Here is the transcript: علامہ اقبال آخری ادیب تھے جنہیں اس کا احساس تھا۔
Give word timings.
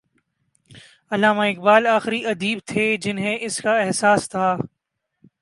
علامہ 1.11 1.43
اقبال 1.43 1.87
آخری 1.87 2.25
ادیب 2.25 2.59
تھے 2.65 2.85
جنہیں 2.97 3.37
اس 3.41 3.57
کا 3.57 3.73
احساس 3.79 4.29
تھا۔ 4.29 4.55